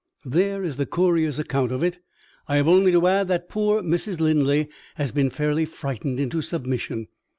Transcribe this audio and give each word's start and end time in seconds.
There 0.25 0.63
is 0.63 0.77
the 0.77 0.87
courier's 0.87 1.37
account 1.37 1.71
of 1.71 1.83
it. 1.83 1.99
I 2.47 2.55
have 2.55 2.67
only 2.67 2.91
to 2.91 3.05
add 3.05 3.27
that 3.27 3.49
poor 3.49 3.83
Mrs. 3.83 4.19
Linley 4.19 4.67
has 4.95 5.11
been 5.11 5.29
fairly 5.29 5.63
frightened 5.65 6.19
into 6.19 6.41
submission. 6.41 7.05